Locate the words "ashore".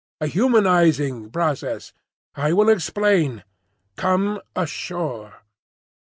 4.55-5.43